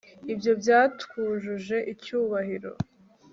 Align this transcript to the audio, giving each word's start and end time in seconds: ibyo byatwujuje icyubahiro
ibyo 0.33 0.51
byatwujuje 0.61 1.77
icyubahiro 1.93 2.71